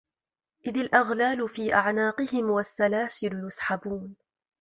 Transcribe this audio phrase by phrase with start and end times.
[0.67, 4.15] إِذِ الأَغلالُ في أَعناقِهِم وَالسَّلاسِلُ يُسحَبونَ